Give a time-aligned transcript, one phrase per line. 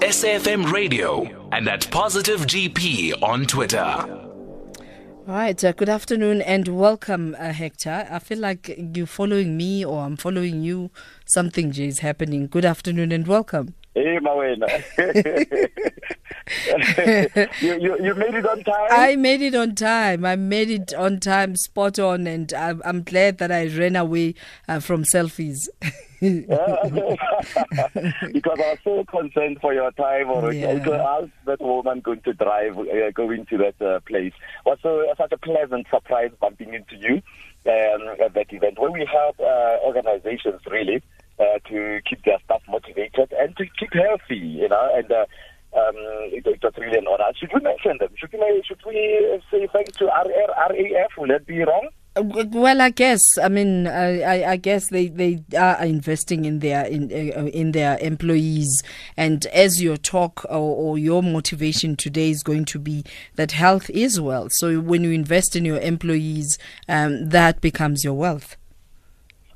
[0.00, 3.78] SAFM Radio and at Positive GP on Twitter.
[3.78, 8.06] All right, uh, good afternoon and welcome, uh, Hector.
[8.10, 10.90] I feel like you're following me or I'm following you.
[11.24, 12.46] Something is happening.
[12.46, 13.74] Good afternoon and welcome.
[13.96, 14.68] Hey, Mawena.
[17.62, 18.88] you, you, you made it on time?
[18.90, 20.26] I made it on time.
[20.26, 24.34] I made it on time, spot on, and I'm, I'm glad that I ran away
[24.68, 25.68] uh, from selfies.
[26.20, 27.16] because
[28.60, 30.78] I was so concerned for your time Or Yeah.
[30.78, 34.34] How's that woman going to drive, uh, going to that uh, place?
[34.66, 37.22] Was so such a pleasant surprise bumping into you
[37.66, 38.78] um, at that event.
[38.78, 41.02] When we help uh, organizations really
[41.38, 45.26] uh, to keep their staff motivated and to keep healthy, you know, and uh,
[45.76, 45.96] um,
[46.32, 47.32] it, it was really an honor.
[47.38, 48.08] Should we mention them?
[48.16, 51.10] Should we, should we say thanks to RAF?
[51.18, 51.88] Will that be wrong?
[52.16, 53.20] Uh, Well, I guess.
[53.42, 57.72] I mean, I, I, I guess they, they are investing in their in uh, in
[57.72, 58.82] their employees,
[59.18, 63.90] and as your talk or, or your motivation today is going to be that health
[63.90, 64.52] is wealth.
[64.54, 66.56] So when you invest in your employees,
[66.88, 68.56] um, that becomes your wealth.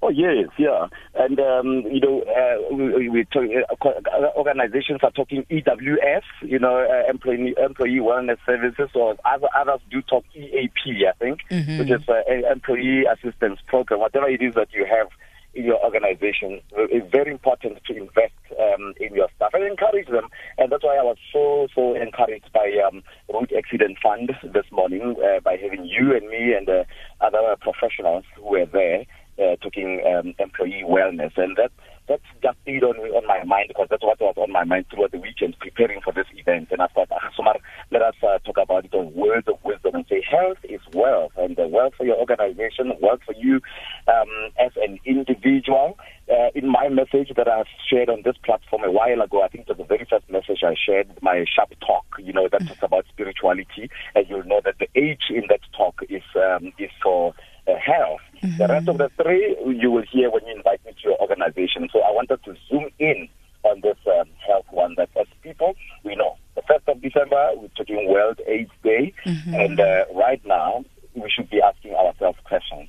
[0.00, 3.42] Oh yes, yeah, and um, you know, uh, we, we talk,
[3.84, 9.80] uh, organizations are talking EWS, you know, uh, employee employee wellness services, or other others
[9.90, 11.40] do talk EAP, I think,
[11.80, 13.98] which is uh, employee assistance program.
[13.98, 15.08] Whatever it is that you have
[15.54, 20.28] in your organization, it's very important to invest um, in your staff and encourage them.
[20.58, 23.02] And that's why I was so so encouraged by um,
[23.32, 26.84] Road Accident Fund this morning uh, by having you and me and uh,
[27.20, 29.04] other professionals who were there
[29.38, 31.70] uh, talking um, employee wellness, and that
[32.08, 35.12] that's just stayed on on my mind because that's what was on my mind throughout
[35.12, 36.68] the weekend preparing for this event.
[36.70, 37.56] And I thought, ah, Sumar,
[37.90, 41.32] let us uh, talk about it on words of wisdom and say health is wealth,
[41.36, 43.60] and uh, wealth for your organization, wealth for you
[44.08, 45.98] um, as an individual.
[46.30, 49.62] Uh, in my message that I've shared on this platform a while ago, I think
[49.62, 52.82] it was the very first message I shared, my sharp talk, you know, that talks
[52.82, 53.90] about spirituality.
[54.14, 57.34] And you'll know that the H in that talk is um, is for
[57.66, 58.20] uh, health.
[58.56, 61.88] The rest of the three you will hear when you invite me to your organization.
[61.92, 63.28] So I wanted to zoom in
[63.64, 67.68] on this um, health one that as people, we know the 1st of December, we're
[67.68, 69.12] talking World AIDS Day.
[69.54, 72.88] And uh, right now, we should be asking ourselves questions.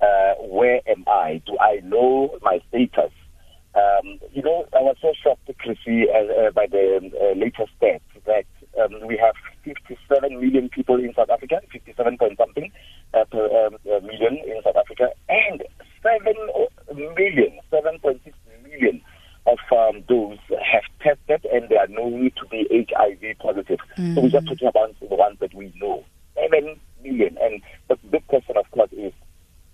[0.00, 1.42] Uh, where am I?
[1.46, 3.12] Do I know my status?
[3.74, 8.00] Um, you know, I was so shocked, Chrissy, uh, uh, by the uh, latest stats
[8.26, 8.46] that
[8.82, 9.34] um, we have
[9.64, 12.72] 57 million people in South Africa, 57 point something
[13.14, 15.62] uh, per um, uh, million in South Africa, and
[16.02, 16.34] 7
[17.16, 18.18] million, 7.6
[18.64, 19.02] million
[19.46, 23.38] of um, those have tested and they are known to be HIV
[24.14, 24.14] positive.
[24.14, 26.04] So we're just talking about the ones that we know.
[26.34, 27.36] 7 million.
[27.40, 29.12] And the big question, of course, is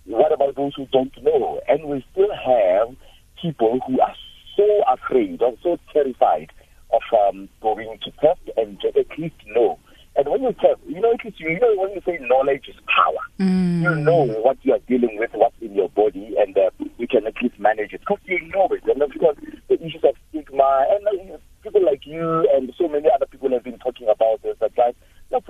[0.04, 1.60] what about those who don't know?
[1.68, 2.94] And we still have
[3.40, 4.14] people who are
[4.56, 6.50] so afraid or so terrified
[6.92, 9.78] of um, going to test and just at least know.
[10.16, 12.76] And when you test, you know, at least you, know when you say knowledge is
[12.86, 17.06] power, you know what you are dealing with, what's in your body, and uh, you
[17.06, 18.82] can at least manage it because you know it.
[18.84, 19.36] And of course,
[19.68, 23.64] the issues of stigma and uh, people like you and so many other people have
[23.64, 24.56] been talking about this.
[24.60, 24.94] That guys,
[25.30, 25.46] let's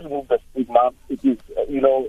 [0.56, 0.91] stigma.
[1.09, 2.09] It is, uh, you know,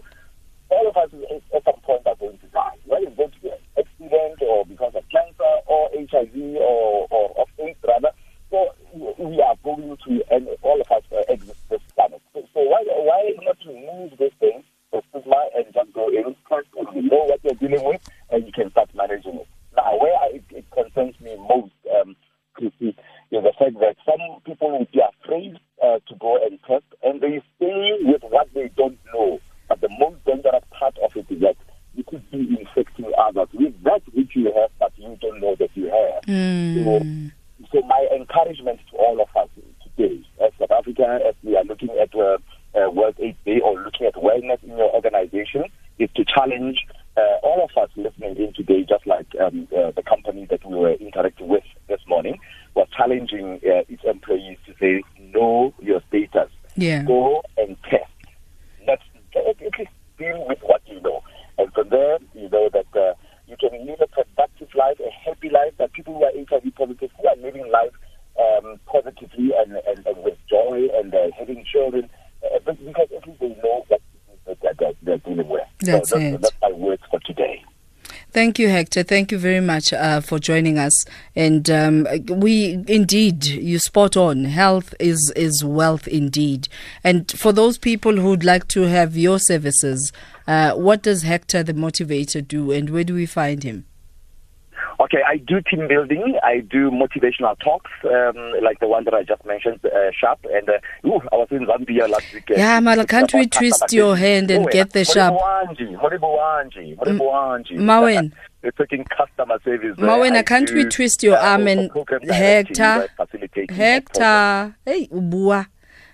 [0.69, 2.78] all of us at at some point are going to die.
[2.85, 7.41] Whether it's going to be an accident or because of cancer or HIV or, or
[7.41, 8.12] of AIDS rather.
[8.50, 8.74] So
[9.18, 12.22] we are going to, and all of us uh, exit this planet.
[12.34, 16.69] So, so why, why not remove this thing, the stigma, and just go in first
[16.78, 19.47] and you know what you're dealing with and you can start managing it.
[19.75, 22.16] Now, where I, it, it concerns me most, um,
[22.53, 22.96] Chrissy,
[23.31, 27.22] is the fact that some people would be afraid uh, to go and test and
[27.22, 29.40] they stay with what they don't know.
[29.68, 31.57] But the most dangerous part of it is that
[31.94, 35.69] you could be infecting others with that which you have, but you don't know that
[35.75, 36.23] you have.
[36.75, 39.50] So, so my encouragement to all of us
[39.84, 42.38] today, as South Africa, as we are looking at uh,
[42.78, 45.66] uh, World AIDS Day or looking at wellness in your organization,
[46.00, 46.85] is to challenge
[47.18, 50.75] uh, all of us listening in today, just like um, uh, the company that we
[50.75, 52.39] were interacting with this morning,
[52.75, 55.01] was challenging uh, its employees to say,
[55.34, 56.51] know your status.
[56.75, 57.03] Yeah.
[57.03, 58.03] Go and test.
[58.88, 59.01] Let's
[59.36, 61.24] at least deal with what you know.
[61.57, 63.13] And from there, you know that uh,
[63.48, 67.10] you can live a productive life, a happy life, that people who are HIV positive,
[67.19, 67.94] who are living life
[68.68, 72.10] um, positively and, and, and with joy and uh, having children,
[72.44, 75.64] uh, but because at least they know what it is that they're, dealing with.
[75.80, 76.31] That's so it.
[76.31, 77.64] that's, that's my words for today.
[78.31, 79.04] Thank you, Hector.
[79.04, 81.06] Thank you very much uh, for joining us.
[81.36, 84.46] And um, we, indeed, you spot on.
[84.46, 86.68] Health is is wealth indeed.
[87.04, 90.12] And for those people who'd like to have your services,
[90.46, 93.86] uh, what does Hector the Motivator do, and where do we find him?
[95.07, 96.38] Okay, I do team building.
[96.44, 100.39] I do motivational talks, um, like the one that I just mentioned, uh, Sharp.
[100.51, 102.59] And uh, ooh, I was in Zambia last weekend.
[102.59, 105.36] Yeah, Mala, can't we twist your hand and oh, get the Sharp?
[107.71, 108.33] Mawen.
[108.63, 109.95] We're taking customer service.
[109.98, 111.89] Mawena, can't we twist your arm and
[112.24, 113.07] Hector?
[113.69, 115.68] Hector, hey, ubua.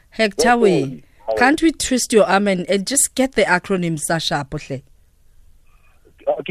[0.10, 1.04] Hector, we.
[1.38, 4.84] Can't we twist your arm and, and just get the acronym Sasha Pohle?
[6.28, 6.42] Oh,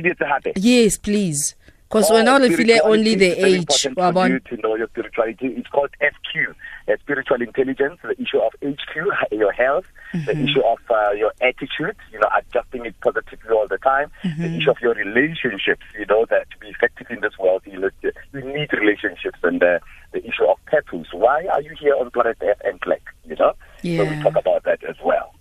[0.56, 1.54] Yes, please.
[1.92, 3.86] Because we're not feel only the age.
[3.94, 5.48] Well, to know your spirituality.
[5.48, 6.56] It's called SQ,
[6.88, 8.96] uh, spiritual intelligence, the issue of HQ,
[9.30, 9.84] your health,
[10.14, 10.24] mm-hmm.
[10.24, 14.42] the issue of uh, your attitude, you know, adjusting it positively all the time, mm-hmm.
[14.42, 17.90] the issue of your relationships, you know, that to be effective in this world, you,
[18.02, 19.78] you need relationships, and uh,
[20.12, 21.08] the issue of purpose.
[21.12, 23.52] Why are you here on planet Earth and Click, you know?
[23.82, 23.98] Yeah.
[23.98, 25.34] So we talk about that as well.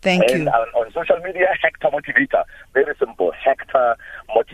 [0.00, 0.48] Thank and you.
[0.48, 2.44] On, on social media, Hector Motivator.
[2.72, 3.96] Very simple, Hector
[4.30, 4.47] Motivator.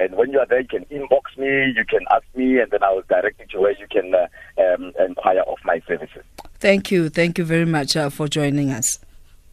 [0.00, 2.82] And when you are there, you can inbox me, you can ask me, and then
[2.82, 4.26] I will direct you to where you can uh,
[4.62, 6.22] um, inquire of my services.
[6.58, 7.08] Thank you.
[7.08, 8.98] Thank you very much uh, for joining us.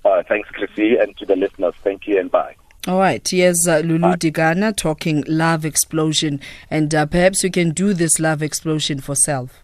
[0.06, 1.74] Uh, thanks, Chrissy, and to the listeners.
[1.84, 2.56] Thank you and bye.
[2.86, 7.94] All right, here's uh, Lulu Dikana talking love explosion, and uh, perhaps we can do
[7.94, 9.63] this love explosion for self.